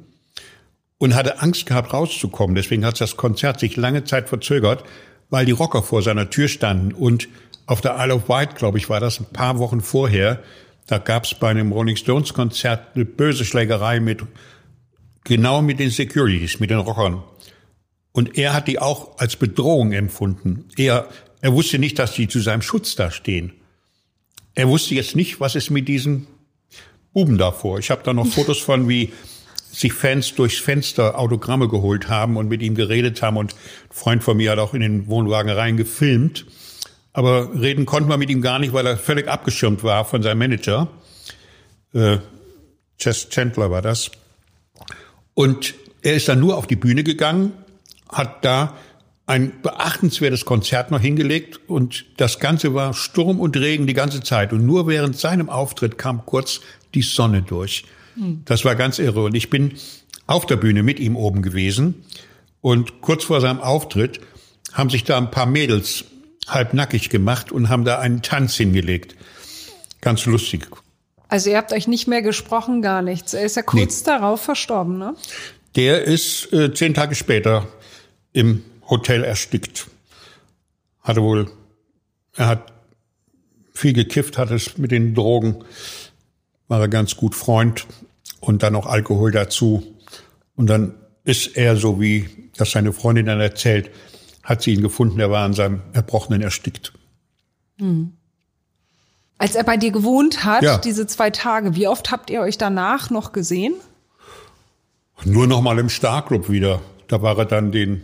und 0.99 1.17
hatte 1.17 1.43
Angst 1.43 1.67
gehabt, 1.67 1.93
rauszukommen. 1.93 2.55
Deswegen 2.55 2.85
hat 2.85 3.01
das 3.01 3.17
Konzert 3.17 3.59
sich 3.59 3.77
lange 3.77 4.05
Zeit 4.05 4.29
verzögert, 4.29 4.85
weil 5.31 5.45
die 5.45 5.53
Rocker 5.53 5.83
vor 5.83 6.03
seiner 6.03 6.31
Tür 6.31 6.47
standen. 6.47 6.93
Und 6.93 7.29
auf 7.67 7.81
der 7.81 7.97
Isle 7.99 8.15
of 8.15 8.29
Wight, 8.29 8.55
glaube 8.55 8.79
ich, 8.79 8.89
war 8.89 9.01
das 9.01 9.19
ein 9.19 9.27
paar 9.27 9.59
Wochen 9.59 9.81
vorher, 9.81 10.41
da 10.87 10.99
gab 10.99 11.25
es 11.25 11.35
bei 11.35 11.49
einem 11.49 11.73
Rolling 11.73 11.97
Stones 11.97 12.35
Konzert 12.35 12.95
eine 12.95 13.05
böse 13.05 13.45
Schlägerei 13.45 14.01
mit, 14.01 14.23
genau 15.25 15.63
mit 15.63 15.79
den 15.79 15.91
Securities, 15.91 16.61
mit 16.61 16.71
den 16.71 16.79
Rockern. 16.79 17.23
Und 18.13 18.37
er 18.37 18.53
hat 18.53 18.69
die 18.69 18.79
auch 18.79 19.19
als 19.19 19.37
Bedrohung 19.37 19.93
empfunden. 19.93 20.67
Er, 20.77 21.09
er 21.41 21.53
wusste 21.53 21.79
nicht, 21.79 21.99
dass 21.99 22.13
die 22.15 22.29
zu 22.29 22.41
seinem 22.41 22.63
Schutz 22.63 22.95
da 22.95 23.11
stehen. 23.11 23.53
Er 24.55 24.69
wusste 24.69 24.95
jetzt 24.95 25.17
nicht, 25.17 25.41
was 25.41 25.55
ist 25.55 25.71
mit 25.71 25.89
diesen 25.89 26.27
Buben 27.13 27.39
da 27.39 27.53
vor. 27.53 27.79
Ich 27.79 27.91
habe 27.91 28.03
da 28.05 28.13
noch 28.13 28.27
Fotos 28.27 28.59
von, 28.59 28.89
wie 28.89 29.13
sich 29.71 29.95
Fans 29.95 30.35
durchs 30.35 30.59
Fenster 30.59 31.19
Autogramme 31.19 31.69
geholt 31.69 32.09
haben 32.09 32.37
und 32.37 32.49
mit 32.49 32.61
ihm 32.61 32.75
geredet 32.75 33.23
haben. 33.23 33.39
Und 33.39 33.55
ein 33.55 33.59
Freund 33.91 34.23
von 34.23 34.37
mir 34.37 34.53
hat 34.53 34.59
auch 34.59 34.75
in 34.75 34.81
den 34.83 35.07
Wohnwagen 35.09 35.51
rein 35.51 35.79
gefilmt. 35.79 36.45
Aber 37.13 37.55
reden 37.55 37.87
konnten 37.87 38.09
wir 38.09 38.17
mit 38.17 38.31
ihm 38.31 38.41
gar 38.41 38.59
nicht, 38.59 38.73
weil 38.73 38.87
er 38.87 38.97
völlig 38.97 39.29
abgeschirmt 39.29 39.85
war 39.85 40.05
von 40.05 40.23
seinem 40.23 40.39
Manager. 40.39 40.89
Äh, 41.93 42.19
Chess 42.99 43.29
Chandler 43.29 43.71
war 43.71 43.83
das. 43.83 44.11
Und 45.35 45.75
er 46.03 46.15
ist 46.15 46.29
dann 46.29 46.41
nur 46.41 46.57
auf 46.57 46.67
die 46.67 46.77
Bühne 46.77 47.05
gegangen, 47.05 47.53
hat 48.09 48.45
da 48.45 48.77
ein 49.27 49.63
beachtenswertes 49.63 50.45
Konzert 50.45 50.91
noch 50.91 51.01
hingelegt 51.01 51.61
und 51.69 52.05
das 52.17 52.41
Ganze 52.41 52.75
war 52.75 52.93
Sturm 52.93 53.41
und 53.41 53.57
Regen 53.57 53.87
die 53.87 53.95
ganze 53.95 54.21
Zeit 54.23 54.53
und 54.53 54.67
nur 54.67 54.89
während 54.89 55.17
seinem 55.17 55.49
Auftritt 55.49 55.97
kam 55.97 56.27
kurz 56.27 56.61
die 56.95 57.03
Sonne 57.03 57.43
durch. 57.43 57.85
Hm. 58.15 58.43
Das 58.45 58.65
war 58.65 58.75
ganz 58.75 58.99
irre 58.99 59.25
und 59.25 59.35
ich 59.35 59.49
bin 59.49 59.75
auf 60.27 60.47
der 60.47 60.57
Bühne 60.57 60.83
mit 60.83 60.99
ihm 60.99 61.17
oben 61.17 61.43
gewesen 61.43 62.05
und 62.61 63.01
kurz 63.01 63.25
vor 63.25 63.41
seinem 63.41 63.61
Auftritt 63.61 64.21
haben 64.73 64.91
sich 64.91 65.05
da 65.05 65.19
ein 65.19 65.31
paar 65.31 65.47
Mädels 65.47 66.05
halbnackig 66.49 67.11
gemacht 67.11 67.53
und 67.53 67.69
haben 67.69 67.85
da 67.85 67.99
einen 67.99 68.23
Tanz 68.23 68.57
hingelegt. 68.57 69.17
Ganz 70.01 70.27
lustig. 70.27 70.67
Also 71.29 71.51
ihr 71.51 71.57
habt 71.57 71.73
euch 71.73 71.89
nicht 71.89 72.09
mehr 72.09 72.23
gesprochen, 72.23 72.83
gar 72.83 73.01
nichts. 73.01 73.33
Er 73.33 73.45
ist 73.45 73.57
ja 73.57 73.63
kurz 73.63 74.01
nee. 74.01 74.07
darauf 74.07 74.43
verstorben, 74.43 74.99
ne? 74.99 75.15
Der 75.77 76.05
ist 76.05 76.53
äh, 76.53 76.75
zehn 76.75 76.93
Tage 76.93 77.15
später 77.15 77.67
im 78.33 78.63
Hotel 78.91 79.25
erstickt. 79.25 79.87
Hatte 81.01 81.23
wohl, 81.23 81.51
er 82.37 82.49
hat 82.49 82.73
viel 83.73 83.95
gekifft, 83.95 84.37
hat 84.37 84.51
es 84.51 84.77
mit 84.77 84.91
den 84.91 85.15
Drogen, 85.15 85.65
war 86.69 86.81
er 86.81 86.89
ganz 86.89 87.17
gut 87.17 87.35
Freund 87.35 87.87
und 88.41 88.63
dann 88.63 88.75
noch 88.75 88.87
Alkohol 88.87 89.33
dazu. 89.33 89.83
Und 90.55 90.67
dann 90.69 90.95
ist 91.25 91.57
er, 91.57 91.77
so 91.77 92.01
wie 92.01 92.29
das 92.57 92.73
seine 92.73 92.93
Freundin 92.93 93.27
dann 93.27 93.41
erzählt, 93.41 93.91
hat 94.43 94.63
sie 94.63 94.75
ihn 94.75 94.83
gefunden, 94.83 95.21
er 95.21 95.31
war 95.31 95.45
an 95.45 95.55
seinem 95.55 95.83
Erbrochenen 95.93 96.43
erstickt. 96.43 96.93
Hm. 97.79 98.13
Als 99.39 99.55
er 99.55 99.65
bei 99.65 99.77
dir 99.77 99.91
gewohnt 99.91 100.45
hat, 100.45 100.63
ja. 100.63 100.79
diese 100.79 101.07
zwei 101.07 101.31
Tage, 101.31 101.75
wie 101.75 101.89
oft 101.89 102.11
habt 102.11 102.31
ihr 102.31 102.41
euch 102.41 102.59
danach 102.59 103.11
noch 103.11 103.33
gesehen? 103.33 103.75
Nur 105.25 105.47
noch 105.47 105.61
mal 105.61 105.79
im 105.79 105.89
Starclub 105.89 106.51
wieder. 106.51 106.81
Da 107.09 107.23
war 107.23 107.39
er 107.39 107.45
dann 107.45 107.73
den 107.73 108.03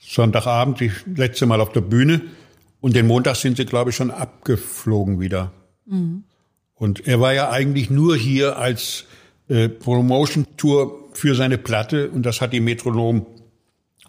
Sonntagabend, 0.00 0.80
die 0.80 0.92
letzte 1.14 1.46
Mal 1.46 1.60
auf 1.60 1.72
der 1.72 1.80
Bühne. 1.80 2.22
Und 2.80 2.96
den 2.96 3.06
Montag 3.06 3.36
sind 3.36 3.56
sie, 3.56 3.64
glaube 3.64 3.90
ich, 3.90 3.96
schon 3.96 4.10
abgeflogen 4.10 5.20
wieder. 5.20 5.52
Mhm. 5.86 6.24
Und 6.74 7.06
er 7.06 7.20
war 7.20 7.32
ja 7.32 7.50
eigentlich 7.50 7.90
nur 7.90 8.16
hier 8.16 8.58
als 8.58 9.04
äh, 9.48 9.68
Promotion-Tour 9.68 11.10
für 11.12 11.36
seine 11.36 11.58
Platte. 11.58 12.10
Und 12.10 12.24
das 12.24 12.40
hat 12.40 12.52
die 12.52 12.60
Metronom 12.60 13.26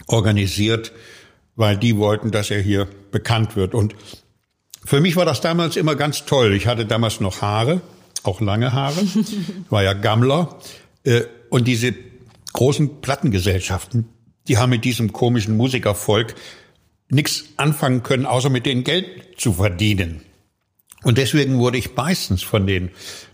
organisiert, 0.07 0.91
weil 1.55 1.77
die 1.77 1.97
wollten, 1.97 2.31
dass 2.31 2.51
er 2.51 2.61
hier 2.61 2.87
bekannt 3.11 3.55
wird. 3.55 3.73
Und 3.75 3.95
für 4.85 4.99
mich 4.99 5.15
war 5.15 5.25
das 5.25 5.41
damals 5.41 5.75
immer 5.75 5.95
ganz 5.95 6.25
toll. 6.25 6.53
Ich 6.53 6.67
hatte 6.67 6.85
damals 6.85 7.19
noch 7.19 7.41
Haare, 7.41 7.81
auch 8.23 8.41
lange 8.41 8.73
Haare, 8.73 9.01
war 9.69 9.83
ja 9.83 9.93
Gammler. 9.93 10.59
Äh, 11.03 11.21
und 11.49 11.67
diese 11.67 11.93
großen 12.53 13.01
Plattengesellschaften, 13.01 14.09
die 14.47 14.57
haben 14.57 14.71
mit 14.71 14.85
diesem 14.85 15.13
komischen 15.13 15.57
Musikervolk 15.57 16.35
nichts 17.09 17.45
anfangen 17.57 18.03
können, 18.03 18.25
außer 18.25 18.49
mit 18.49 18.65
denen 18.65 18.83
Geld 18.83 19.07
zu 19.37 19.53
verdienen. 19.53 20.21
Und 21.03 21.17
deswegen 21.17 21.59
wurde 21.59 21.77
ich 21.77 21.95
meistens 21.95 22.43
von 22.43 22.65
den 22.65 22.91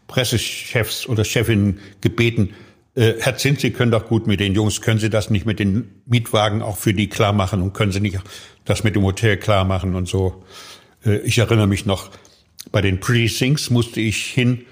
Pressechefs 0.08 1.08
oder 1.08 1.24
Chefinnen 1.24 1.80
gebeten, 2.02 2.54
äh, 3.00 3.16
Herr 3.20 3.38
Zins, 3.38 3.62
Sie 3.62 3.72
können 3.72 3.92
doch 3.92 4.08
gut 4.08 4.28
mit 4.28 4.42
den 4.42 4.54
Jungs, 4.54 4.82
können 4.82 5.00
Sie 5.00 5.10
das 5.10 5.30
nicht 5.30 5.46
mit 5.46 5.60
den 5.60 6.02
Mietwagen 6.06 6.62
auch 6.62 6.78
für 6.78 6.94
die 6.94 7.08
klar 7.08 7.32
machen 7.32 7.62
und 7.62 7.74
können 7.74 7.94
Sie 7.94 8.02
nicht 8.02 8.20
das 8.66 8.84
mit 8.84 8.96
dem 8.96 9.04
Hotel 9.04 9.38
klar 9.38 9.64
machen 9.64 9.96
und 9.96 10.08
so. 10.08 10.44
Äh, 11.06 11.20
ich 11.20 11.38
erinnere 11.38 11.68
mich 11.68 11.86
noch, 11.86 12.12
bei 12.72 12.82
den 12.82 13.00
Precincts 13.00 13.70
musste 13.70 14.02
ich 14.02 14.26
hin 14.26 14.66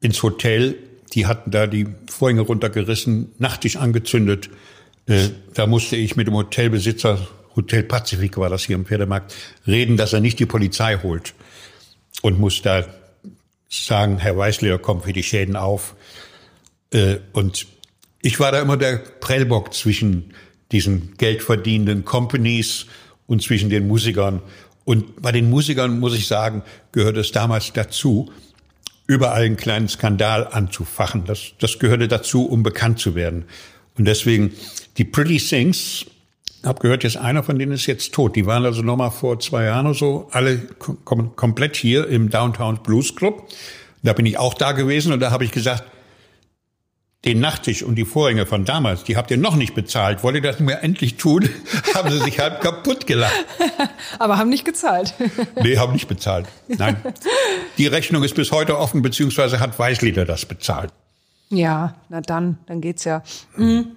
ins 0.00 0.22
Hotel. 0.22 0.76
Die 1.12 1.26
hatten 1.26 1.50
da 1.50 1.66
die 1.66 1.88
Vorhänge 2.08 2.40
runtergerissen, 2.40 3.32
Nachttisch 3.38 3.76
angezündet. 3.76 4.48
Äh, 5.06 5.28
da 5.52 5.66
musste 5.66 5.96
ich 5.96 6.16
mit 6.16 6.26
dem 6.26 6.34
Hotelbesitzer, 6.34 7.28
Hotel 7.54 7.82
Pazifik 7.82 8.38
war 8.38 8.48
das 8.48 8.64
hier 8.64 8.76
im 8.76 8.86
Pferdemarkt, 8.86 9.34
reden, 9.66 9.98
dass 9.98 10.14
er 10.14 10.20
nicht 10.20 10.38
die 10.38 10.46
Polizei 10.46 10.96
holt. 11.02 11.34
Und 12.22 12.38
muss 12.38 12.62
da 12.62 12.86
sagen, 13.68 14.18
Herr 14.18 14.36
Weißleder 14.36 14.78
kommt 14.78 15.04
für 15.04 15.12
die 15.12 15.22
Schäden 15.22 15.56
auf. 15.56 15.94
Äh, 16.92 17.16
und 17.32 17.66
ich 18.22 18.38
war 18.40 18.52
da 18.52 18.60
immer 18.60 18.76
der 18.76 18.96
Prellbock 18.96 19.72
zwischen 19.74 20.34
diesen 20.72 21.14
geldverdienenden 21.16 22.04
Companies 22.04 22.86
und 23.26 23.42
zwischen 23.42 23.70
den 23.70 23.88
Musikern. 23.88 24.42
Und 24.84 25.22
bei 25.22 25.32
den 25.32 25.50
Musikern, 25.50 25.98
muss 25.98 26.14
ich 26.14 26.26
sagen, 26.26 26.62
gehörte 26.92 27.20
es 27.20 27.32
damals 27.32 27.72
dazu, 27.72 28.30
überall 29.06 29.42
einen 29.42 29.56
kleinen 29.56 29.88
Skandal 29.88 30.46
anzufachen. 30.46 31.24
Das, 31.24 31.52
das 31.58 31.78
gehörte 31.78 32.08
dazu, 32.08 32.46
um 32.46 32.62
bekannt 32.62 32.98
zu 32.98 33.14
werden. 33.14 33.44
Und 33.98 34.04
deswegen, 34.04 34.52
die 34.98 35.04
Pretty 35.04 35.38
Things, 35.38 36.06
hab 36.62 36.80
gehört, 36.80 37.04
jetzt 37.04 37.16
einer 37.16 37.42
von 37.42 37.58
denen 37.58 37.72
ist 37.72 37.86
jetzt 37.86 38.12
tot. 38.12 38.36
Die 38.36 38.46
waren 38.46 38.64
also 38.64 38.82
nochmal 38.82 39.10
vor 39.10 39.40
zwei 39.40 39.64
Jahren 39.64 39.86
oder 39.86 39.94
so 39.94 40.28
alle 40.30 40.58
kom 40.58 41.34
komplett 41.34 41.76
hier 41.76 42.06
im 42.06 42.30
Downtown 42.30 42.82
Blues 42.82 43.16
Club. 43.16 43.48
Da 44.02 44.12
bin 44.12 44.26
ich 44.26 44.38
auch 44.38 44.54
da 44.54 44.72
gewesen 44.72 45.12
und 45.12 45.20
da 45.20 45.30
habe 45.30 45.44
ich 45.44 45.52
gesagt, 45.52 45.84
den 47.24 47.40
Nachttisch 47.40 47.82
und 47.82 47.96
die 47.96 48.06
Vorhänge 48.06 48.46
von 48.46 48.64
damals, 48.64 49.04
die 49.04 49.16
habt 49.16 49.30
ihr 49.30 49.36
noch 49.36 49.54
nicht 49.54 49.74
bezahlt. 49.74 50.22
Wollt 50.22 50.36
ihr 50.36 50.42
das 50.42 50.58
mir 50.58 50.82
endlich 50.82 51.16
tun? 51.16 51.48
haben 51.94 52.10
sie 52.10 52.18
sich 52.18 52.38
halb 52.40 52.62
kaputt 52.62 53.06
gelacht. 53.06 53.44
Aber 54.18 54.38
haben 54.38 54.48
nicht 54.48 54.64
gezahlt. 54.64 55.14
nee, 55.62 55.76
haben 55.76 55.92
nicht 55.92 56.08
bezahlt. 56.08 56.46
Nein. 56.68 56.96
Die 57.76 57.86
Rechnung 57.86 58.22
ist 58.24 58.34
bis 58.34 58.52
heute 58.52 58.78
offen, 58.78 59.02
beziehungsweise 59.02 59.60
hat 59.60 59.78
Weißlieder 59.78 60.24
das 60.24 60.46
bezahlt. 60.46 60.92
Ja, 61.50 61.96
na 62.08 62.20
dann, 62.20 62.58
dann 62.66 62.80
geht's 62.80 63.04
ja. 63.04 63.22
Mhm. 63.56 63.96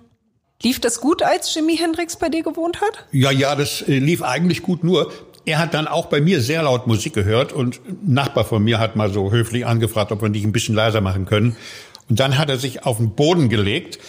Lief 0.62 0.80
das 0.80 1.00
gut, 1.00 1.24
als 1.24 1.54
Jimi 1.54 1.78
Hendrix 1.78 2.18
bei 2.18 2.30
dir 2.30 2.42
gewohnt 2.42 2.82
hat? 2.82 3.06
Ja, 3.12 3.32
ja, 3.32 3.56
das 3.56 3.82
äh, 3.82 4.00
lief 4.00 4.22
eigentlich 4.22 4.64
gut, 4.64 4.84
nur 4.84 5.12
er 5.46 5.60
hat 5.60 5.74
dann 5.74 5.88
auch 5.88 6.06
bei 6.06 6.22
mir 6.22 6.42
sehr 6.42 6.64
laut 6.64 6.88
Musik 6.88 7.14
gehört 7.14 7.52
und 7.52 7.82
ein 7.86 8.14
Nachbar 8.14 8.46
von 8.46 8.64
mir 8.64 8.80
hat 8.80 8.96
mal 8.96 9.12
so 9.12 9.32
höflich 9.32 9.66
angefragt, 9.66 10.12
ob 10.12 10.22
wir 10.22 10.30
nicht 10.30 10.46
ein 10.46 10.54
bisschen 10.54 10.74
leiser 10.74 11.02
machen 11.02 11.26
können. 11.26 11.58
Und 12.10 12.20
dann 12.20 12.38
hat 12.38 12.50
er 12.50 12.58
sich 12.58 12.86
auf 12.86 12.98
den 12.98 13.16
Boden 13.16 13.50
gelegt, 13.50 14.00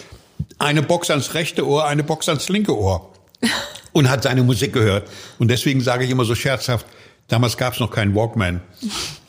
eine 0.59 0.81
Box 0.81 1.09
ans 1.09 1.33
rechte 1.33 1.67
Ohr, 1.67 1.85
eine 1.85 2.03
Box 2.03 2.29
ans 2.29 2.49
linke 2.49 2.77
Ohr 2.77 3.11
und 3.93 4.09
hat 4.09 4.23
seine 4.23 4.43
Musik 4.43 4.73
gehört. 4.73 5.09
Und 5.39 5.49
deswegen 5.49 5.81
sage 5.81 6.05
ich 6.05 6.11
immer 6.11 6.25
so 6.25 6.35
scherzhaft, 6.35 6.85
damals 7.27 7.57
gab 7.57 7.73
es 7.73 7.79
noch 7.79 7.91
keinen 7.91 8.15
Walkman. 8.15 8.61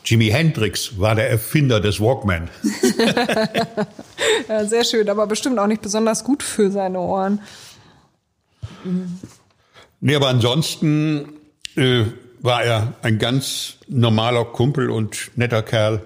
Jimi 0.05 0.27
Hendrix 0.27 0.99
war 0.99 1.15
der 1.15 1.29
Erfinder 1.29 1.81
des 1.81 1.99
Walkman. 1.99 2.49
ja, 4.49 4.65
sehr 4.65 4.85
schön, 4.85 5.09
aber 5.09 5.27
bestimmt 5.27 5.59
auch 5.59 5.67
nicht 5.67 5.81
besonders 5.81 6.23
gut 6.23 6.43
für 6.43 6.71
seine 6.71 6.99
Ohren. 6.99 7.41
Mhm. 8.83 9.19
Nee, 9.99 10.15
aber 10.15 10.27
ansonsten 10.27 11.33
äh, 11.75 12.05
war 12.39 12.63
er 12.63 12.93
ein 13.01 13.17
ganz 13.17 13.77
normaler 13.87 14.45
Kumpel 14.45 14.89
und 14.89 15.31
netter 15.35 15.63
Kerl 15.63 16.01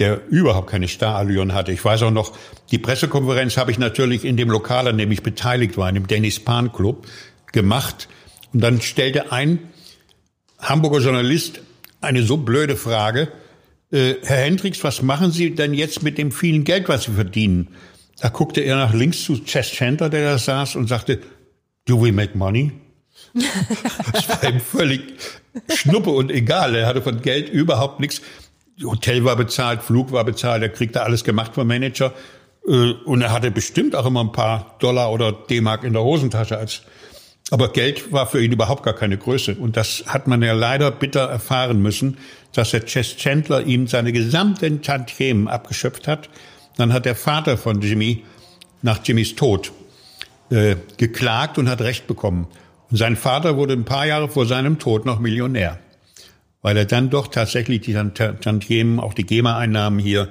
der 0.00 0.26
überhaupt 0.28 0.70
keine 0.70 0.88
Starallüren 0.88 1.54
hatte. 1.54 1.72
Ich 1.72 1.84
weiß 1.84 2.02
auch 2.02 2.10
noch, 2.10 2.36
die 2.70 2.78
Pressekonferenz 2.78 3.56
habe 3.56 3.70
ich 3.70 3.78
natürlich 3.78 4.24
in 4.24 4.36
dem 4.36 4.50
Lokal, 4.50 4.88
an 4.88 4.98
dem 4.98 5.12
ich 5.12 5.22
beteiligt 5.22 5.76
war, 5.76 5.88
in 5.88 5.94
dem 5.94 6.06
Dennis 6.06 6.40
Pan 6.40 6.72
Club, 6.72 7.06
gemacht. 7.52 8.08
Und 8.52 8.60
dann 8.60 8.80
stellte 8.80 9.30
ein 9.30 9.58
Hamburger 10.58 10.98
Journalist 10.98 11.60
eine 12.00 12.22
so 12.22 12.38
blöde 12.38 12.76
Frage, 12.76 13.28
äh, 13.92 14.14
Herr 14.22 14.44
Hendricks, 14.44 14.82
was 14.84 15.02
machen 15.02 15.32
Sie 15.32 15.54
denn 15.54 15.74
jetzt 15.74 16.02
mit 16.02 16.16
dem 16.16 16.32
vielen 16.32 16.64
Geld, 16.64 16.88
was 16.88 17.04
Sie 17.04 17.12
verdienen? 17.12 17.68
Da 18.20 18.28
guckte 18.28 18.60
er 18.60 18.76
nach 18.76 18.94
links 18.94 19.24
zu 19.24 19.42
Chess 19.44 19.70
Chandler, 19.70 20.10
der 20.10 20.24
da 20.24 20.38
saß, 20.38 20.76
und 20.76 20.88
sagte, 20.88 21.20
do 21.86 22.02
we 22.02 22.12
make 22.12 22.36
money? 22.36 22.72
das 24.12 24.28
war 24.28 24.44
ihm 24.44 24.60
völlig 24.60 25.02
schnuppe 25.74 26.10
und 26.10 26.30
egal. 26.30 26.74
Er 26.74 26.86
hatte 26.86 27.02
von 27.02 27.20
Geld 27.22 27.48
überhaupt 27.48 28.00
nichts. 28.00 28.22
Hotel 28.84 29.24
war 29.24 29.36
bezahlt, 29.36 29.82
Flug 29.82 30.12
war 30.12 30.24
bezahlt, 30.24 30.62
er 30.62 30.68
kriegte 30.70 31.02
alles 31.02 31.24
gemacht 31.24 31.54
vom 31.54 31.66
Manager. 31.66 32.12
Äh, 32.66 32.92
und 33.04 33.22
er 33.22 33.32
hatte 33.32 33.50
bestimmt 33.50 33.94
auch 33.94 34.06
immer 34.06 34.20
ein 34.20 34.32
paar 34.32 34.76
Dollar 34.78 35.12
oder 35.12 35.32
D-Mark 35.32 35.84
in 35.84 35.92
der 35.92 36.02
Hosentasche 36.02 36.58
als, 36.58 36.82
aber 37.50 37.72
Geld 37.72 38.12
war 38.12 38.26
für 38.26 38.42
ihn 38.42 38.52
überhaupt 38.52 38.84
gar 38.84 38.94
keine 38.94 39.18
Größe. 39.18 39.56
Und 39.56 39.76
das 39.76 40.04
hat 40.06 40.28
man 40.28 40.42
ja 40.42 40.52
leider 40.52 40.90
bitter 40.90 41.22
erfahren 41.22 41.82
müssen, 41.82 42.18
dass 42.52 42.70
der 42.70 42.84
Chess 42.84 43.16
Chandler 43.16 43.62
ihm 43.62 43.86
seine 43.88 44.12
gesamten 44.12 44.82
Tantiemen 44.82 45.48
abgeschöpft 45.48 46.06
hat. 46.06 46.28
Dann 46.76 46.92
hat 46.92 47.06
der 47.06 47.16
Vater 47.16 47.58
von 47.58 47.80
Jimmy 47.80 48.24
nach 48.82 49.00
Jimmys 49.04 49.34
Tod 49.34 49.72
äh, 50.50 50.76
geklagt 50.96 51.58
und 51.58 51.68
hat 51.68 51.80
Recht 51.80 52.06
bekommen. 52.06 52.46
Und 52.90 52.96
sein 52.96 53.16
Vater 53.16 53.56
wurde 53.56 53.72
ein 53.72 53.84
paar 53.84 54.06
Jahre 54.06 54.28
vor 54.28 54.46
seinem 54.46 54.78
Tod 54.78 55.04
noch 55.04 55.18
Millionär 55.18 55.78
weil 56.62 56.76
er 56.76 56.84
dann 56.84 57.10
doch 57.10 57.28
tatsächlich 57.28 57.80
die 57.80 57.94
Tantiemen, 57.94 59.00
auch 59.00 59.14
die 59.14 59.24
GEMA-Einnahmen 59.24 59.98
hier 59.98 60.28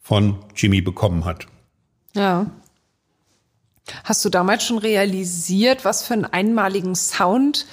von 0.00 0.36
Jimmy 0.56 0.80
bekommen 0.80 1.24
hat. 1.24 1.46
Ja. 2.14 2.50
Hast 4.04 4.24
du 4.24 4.28
damals 4.28 4.64
schon 4.64 4.78
realisiert, 4.78 5.84
was 5.84 6.06
für 6.06 6.14
einen 6.14 6.24
einmaligen 6.24 6.94
Sound 6.94 7.66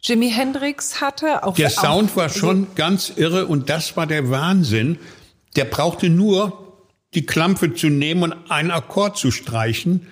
Jimi 0.00 0.30
Hendrix 0.30 1.00
hatte? 1.00 1.44
Auch, 1.44 1.54
der 1.54 1.70
Sound 1.70 2.16
war 2.16 2.28
schon 2.28 2.74
ganz 2.74 3.12
irre 3.16 3.46
und 3.46 3.68
das 3.68 3.96
war 3.96 4.06
der 4.06 4.30
Wahnsinn. 4.30 4.98
Der 5.56 5.64
brauchte 5.64 6.08
nur 6.10 6.86
die 7.14 7.24
Klampe 7.26 7.74
zu 7.74 7.88
nehmen 7.88 8.22
und 8.22 8.50
einen 8.50 8.70
Akkord 8.70 9.16
zu 9.16 9.30
streichen 9.30 10.06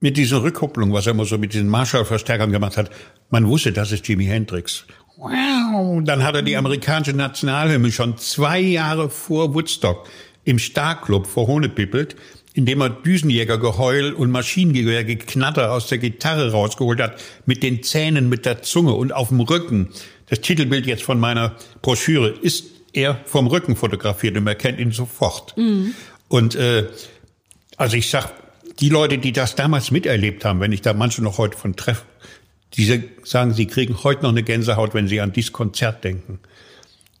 mit 0.00 0.16
dieser 0.16 0.42
Rückkopplung, 0.42 0.92
was 0.92 1.06
er 1.06 1.12
immer 1.12 1.24
so 1.24 1.38
mit 1.38 1.54
diesen 1.54 1.68
Marshall-Verstärkern 1.68 2.50
gemacht 2.50 2.76
hat. 2.76 2.90
Man 3.30 3.46
wusste, 3.46 3.72
das 3.72 3.92
ist 3.92 4.06
Jimi 4.06 4.26
Hendrix. 4.26 4.84
Dann 5.16 6.22
hat 6.24 6.34
er 6.34 6.42
die 6.42 6.56
amerikanische 6.56 7.12
Nationalhymne 7.12 7.92
schon 7.92 8.18
zwei 8.18 8.58
Jahre 8.60 9.10
vor 9.10 9.54
Woodstock 9.54 10.08
im 10.44 10.58
Starclub 10.58 11.26
vor 11.26 11.46
verhohnepippelt, 11.46 12.16
indem 12.52 12.80
er 12.80 12.90
Düsenjägergeheul 12.90 14.12
und 14.12 14.30
Maschinengewehrgeknatter 14.30 15.72
aus 15.72 15.88
der 15.88 15.98
Gitarre 15.98 16.52
rausgeholt 16.52 17.00
hat, 17.00 17.20
mit 17.46 17.62
den 17.62 17.82
Zähnen, 17.82 18.28
mit 18.28 18.46
der 18.46 18.62
Zunge 18.62 18.94
und 18.94 19.12
auf 19.12 19.28
dem 19.28 19.40
Rücken. 19.40 19.88
Das 20.28 20.40
Titelbild 20.40 20.86
jetzt 20.86 21.02
von 21.02 21.18
meiner 21.18 21.56
Broschüre 21.82 22.28
ist 22.28 22.66
er 22.92 23.20
vom 23.24 23.46
Rücken 23.46 23.76
fotografiert 23.76 24.36
und 24.36 24.44
man 24.44 24.56
kennt 24.56 24.78
ihn 24.78 24.92
sofort. 24.92 25.56
Mhm. 25.56 25.94
Und 26.28 26.54
äh, 26.54 26.86
also 27.76 27.96
ich 27.96 28.08
sag, 28.08 28.32
die 28.78 28.88
Leute, 28.88 29.18
die 29.18 29.32
das 29.32 29.56
damals 29.56 29.90
miterlebt 29.90 30.44
haben, 30.44 30.60
wenn 30.60 30.72
ich 30.72 30.82
da 30.82 30.92
manche 30.92 31.22
noch 31.22 31.38
heute 31.38 31.56
von 31.56 31.76
treffe, 31.76 32.04
die 32.76 33.02
sagen, 33.24 33.54
sie 33.54 33.66
kriegen 33.66 34.02
heute 34.02 34.22
noch 34.22 34.30
eine 34.30 34.42
Gänsehaut, 34.42 34.94
wenn 34.94 35.08
sie 35.08 35.20
an 35.20 35.32
dieses 35.32 35.52
Konzert 35.52 36.02
denken. 36.04 36.40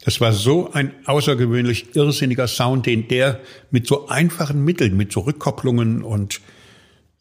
Das 0.04 0.20
war 0.20 0.32
so 0.32 0.70
ein 0.72 0.92
außergewöhnlich 1.06 1.96
irrsinniger 1.96 2.46
Sound, 2.46 2.86
den 2.86 3.08
der 3.08 3.40
mit 3.70 3.86
so 3.86 4.08
einfachen 4.08 4.64
Mitteln, 4.64 4.96
mit 4.96 5.12
so 5.12 5.20
Rückkopplungen 5.20 6.02
und 6.02 6.40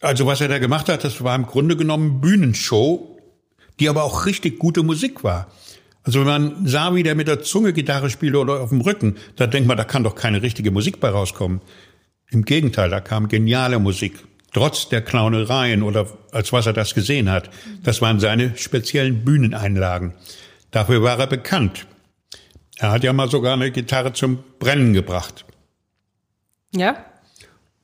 also 0.01 0.25
was 0.25 0.41
er 0.41 0.49
da 0.49 0.59
gemacht 0.59 0.89
hat, 0.89 1.05
das 1.05 1.23
war 1.23 1.33
im 1.33 1.45
Grunde 1.45 1.77
genommen 1.77 2.19
Bühnenshow, 2.19 3.17
die 3.79 3.87
aber 3.87 4.03
auch 4.03 4.25
richtig 4.25 4.59
gute 4.59 4.83
Musik 4.83 5.23
war. 5.23 5.47
Also 6.03 6.19
wenn 6.19 6.27
man 6.27 6.67
sah, 6.67 6.93
wie 6.93 7.03
der 7.03 7.15
mit 7.15 7.29
der 7.29 7.41
Zunge 7.41 7.71
Gitarre 7.71 8.09
spielte 8.09 8.37
oder 8.37 8.59
auf 8.59 8.69
dem 8.69 8.81
Rücken, 8.81 9.15
da 9.37 9.47
denkt 9.47 9.67
man, 9.67 9.77
da 9.77 9.85
kann 9.85 10.03
doch 10.03 10.15
keine 10.15 10.41
richtige 10.41 10.71
Musik 10.71 10.99
bei 10.99 11.09
rauskommen. 11.09 11.61
Im 12.29 12.43
Gegenteil, 12.43 12.89
da 12.89 12.99
kam 12.99 13.29
geniale 13.29 13.79
Musik 13.79 14.19
trotz 14.53 14.87
der 14.89 15.01
Clownereien 15.01 15.83
oder 15.83 16.07
als 16.31 16.53
was 16.53 16.65
er 16.65 16.73
das 16.73 16.93
gesehen 16.93 17.29
hat. 17.29 17.49
Das 17.83 18.01
waren 18.01 18.19
seine 18.19 18.55
speziellen 18.57 19.25
Bühneneinlagen. 19.25 20.13
Dafür 20.71 21.03
war 21.03 21.19
er 21.19 21.27
bekannt. 21.27 21.85
Er 22.77 22.91
hat 22.91 23.03
ja 23.03 23.13
mal 23.13 23.29
sogar 23.29 23.53
eine 23.53 23.71
Gitarre 23.71 24.13
zum 24.13 24.43
Brennen 24.59 24.93
gebracht. 24.93 25.45
Ja? 26.73 27.05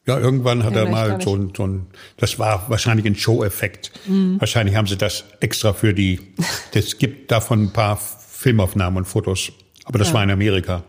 Ja, 0.08 0.18
irgendwann 0.18 0.64
hat 0.64 0.74
ja, 0.74 0.86
er 0.86 0.90
mal 0.90 1.22
so 1.22 1.36
ein, 1.36 1.54
so 1.56 1.68
ein, 1.68 1.88
das 2.18 2.40
war 2.40 2.68
wahrscheinlich 2.70 3.06
ein 3.06 3.16
Show-Effekt. 3.16 3.92
Mhm. 4.08 4.40
Wahrscheinlich 4.40 4.76
haben 4.76 4.88
sie 4.88 4.98
das 4.98 5.26
extra 5.40 5.74
für 5.74 5.94
die, 5.94 6.20
es 6.74 6.98
gibt 6.98 7.30
davon 7.32 7.66
ein 7.66 7.74
paar 7.74 7.98
Filmaufnahmen 7.98 8.98
und 8.98 9.06
Fotos. 9.06 9.52
Aber 9.86 10.00
das 10.00 10.10
ja. 10.10 10.16
war 10.16 10.24
in 10.24 10.32
Amerika. 10.32 10.84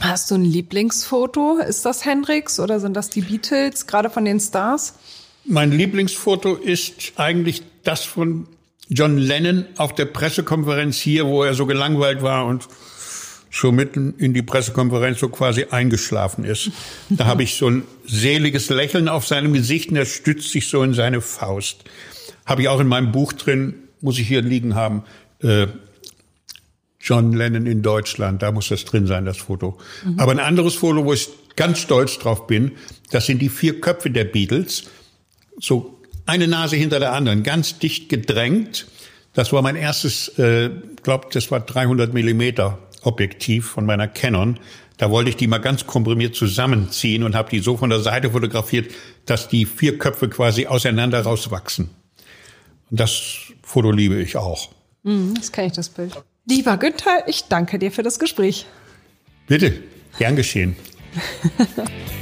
Hast 0.00 0.30
du 0.30 0.36
ein 0.36 0.44
Lieblingsfoto? 0.44 1.58
Ist 1.58 1.84
das 1.84 2.04
Hendrix 2.04 2.58
oder 2.58 2.80
sind 2.80 2.94
das 2.96 3.10
die 3.10 3.20
Beatles, 3.20 3.86
gerade 3.86 4.08
von 4.08 4.24
den 4.24 4.40
Stars? 4.40 4.94
Mein 5.44 5.72
Lieblingsfoto 5.72 6.54
ist 6.54 7.14
eigentlich 7.16 7.62
das 7.82 8.04
von 8.04 8.46
John 8.88 9.16
Lennon 9.16 9.64
auf 9.76 9.94
der 9.94 10.04
Pressekonferenz 10.06 10.98
hier, 10.98 11.26
wo 11.26 11.42
er 11.42 11.54
so 11.54 11.66
gelangweilt 11.66 12.22
war 12.22 12.46
und 12.46 12.68
schon 13.50 13.74
mitten 13.74 14.14
in 14.18 14.32
die 14.32 14.42
Pressekonferenz 14.42 15.20
so 15.20 15.28
quasi 15.28 15.66
eingeschlafen 15.70 16.44
ist. 16.44 16.70
Da 17.10 17.26
habe 17.26 17.42
ich 17.42 17.54
so 17.56 17.68
ein 17.68 17.82
seliges 18.06 18.70
Lächeln 18.70 19.08
auf 19.08 19.26
seinem 19.26 19.52
Gesicht 19.52 19.90
und 19.90 19.96
er 19.96 20.06
stützt 20.06 20.50
sich 20.50 20.68
so 20.68 20.82
in 20.82 20.94
seine 20.94 21.20
Faust. 21.20 21.84
Habe 22.46 22.62
ich 22.62 22.68
auch 22.68 22.80
in 22.80 22.88
meinem 22.88 23.12
Buch 23.12 23.32
drin, 23.32 23.74
muss 24.00 24.18
ich 24.18 24.26
hier 24.26 24.42
liegen 24.42 24.74
haben, 24.74 25.04
äh, 25.42 25.66
John 26.98 27.32
Lennon 27.32 27.66
in 27.66 27.82
Deutschland, 27.82 28.42
da 28.42 28.52
muss 28.52 28.68
das 28.68 28.84
drin 28.84 29.06
sein, 29.06 29.24
das 29.24 29.38
Foto. 29.38 29.76
Mhm. 30.04 30.20
Aber 30.20 30.32
ein 30.32 30.38
anderes 30.38 30.74
Foto, 30.74 31.04
wo 31.04 31.12
ich 31.12 31.28
ganz 31.56 31.80
stolz 31.80 32.18
drauf 32.18 32.46
bin, 32.46 32.72
das 33.10 33.26
sind 33.26 33.42
die 33.42 33.48
vier 33.48 33.80
Köpfe 33.80 34.10
der 34.10 34.24
Beatles, 34.24 34.84
so 35.58 35.98
eine 36.26 36.48
Nase 36.48 36.76
hinter 36.76 37.00
der 37.00 37.12
anderen, 37.12 37.42
ganz 37.42 37.78
dicht 37.78 38.08
gedrängt. 38.08 38.86
Das 39.32 39.52
war 39.52 39.62
mein 39.62 39.76
erstes, 39.76 40.28
äh, 40.38 40.70
glaube 41.02 41.28
das 41.32 41.50
war 41.50 41.60
300 41.60 42.12
Millimeter 42.12 42.78
Objektiv 43.02 43.66
von 43.66 43.86
meiner 43.86 44.06
Canon. 44.08 44.58
Da 44.98 45.10
wollte 45.10 45.30
ich 45.30 45.36
die 45.36 45.48
mal 45.48 45.58
ganz 45.58 45.86
komprimiert 45.86 46.36
zusammenziehen 46.36 47.24
und 47.24 47.34
habe 47.34 47.50
die 47.50 47.58
so 47.58 47.76
von 47.76 47.90
der 47.90 48.00
Seite 48.00 48.30
fotografiert, 48.30 48.92
dass 49.26 49.48
die 49.48 49.66
vier 49.66 49.98
Köpfe 49.98 50.28
quasi 50.28 50.66
auseinander 50.66 51.22
rauswachsen. 51.22 51.90
Und 52.90 53.00
das 53.00 53.52
Foto 53.62 53.90
liebe 53.90 54.20
ich 54.20 54.36
auch. 54.36 54.70
Mhm, 55.02 55.34
das 55.34 55.50
kenne 55.50 55.68
ich, 55.68 55.72
das 55.72 55.88
Bild. 55.88 56.12
Lieber 56.46 56.76
Günther, 56.76 57.24
ich 57.26 57.44
danke 57.44 57.78
dir 57.78 57.90
für 57.90 58.02
das 58.02 58.18
Gespräch. 58.18 58.66
Bitte, 59.46 59.74
gern 60.18 60.36
geschehen. 60.36 60.76